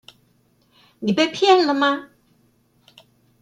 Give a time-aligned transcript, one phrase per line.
[0.97, 2.09] 你被騙了嗎？